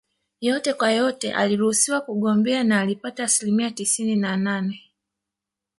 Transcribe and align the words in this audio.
Yote 0.41 0.73
kwa 0.73 0.91
yote 0.91 1.33
aliruhusiwa 1.33 2.01
kugombea 2.01 2.63
na 2.63 2.81
alipata 2.81 3.23
asilimia 3.23 3.71
tisini 3.71 4.15
na 4.15 4.37
nane 4.37 4.81